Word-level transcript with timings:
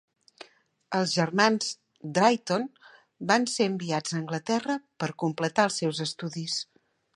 Els 0.99 1.11
germans 1.17 1.67
Drayton 2.15 2.65
van 3.33 3.47
ser 3.57 3.69
enviats 3.73 4.15
a 4.15 4.19
Anglaterra 4.23 4.81
per 5.03 5.13
completar 5.27 5.71
els 5.71 5.81
seus 5.85 6.05
estudis. 6.11 6.61